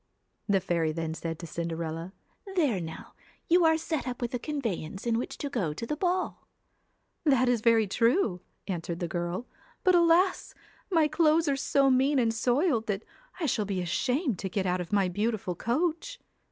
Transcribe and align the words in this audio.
The 0.49 0.59
fairy 0.59 0.91
then 0.91 1.13
said 1.13 1.37
to 1.37 1.45
Cinderella:' 1.45 2.11
There 2.55 2.81
now, 2.81 3.13
you 3.47 3.65
are 3.65 3.77
set 3.77 4.07
up 4.07 4.19
with 4.19 4.33
a 4.33 4.39
conveyance 4.39 5.05
in 5.05 5.19
which 5.19 5.37
to 5.37 5.47
go 5.47 5.73
to 5.75 5.85
the 5.85 5.95
ball.'' 5.95 6.47
That 7.23 7.47
is 7.47 7.61
very 7.61 7.85
true,' 7.85 8.41
answered 8.67 8.97
the 8.99 9.07
girl,' 9.07 9.45
but, 9.83 9.93
alas! 9.93 10.55
my 10.89 11.07
clothes 11.07 11.47
are 11.47 11.55
so 11.55 11.91
mean 11.91 12.17
and 12.17 12.33
soiled, 12.33 12.87
that 12.87 13.03
I 13.39 13.45
shall 13.45 13.65
be 13.65 13.79
ashamed 13.79 14.39
to 14.39 14.49
get 14.49 14.65
out 14.65 14.81
of 14.81 14.91
my 14.91 15.07
beautiful 15.07 15.53
coach.' 15.53 16.19